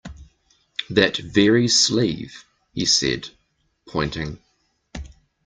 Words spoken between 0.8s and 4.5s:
"That very sleeve," he said, pointing.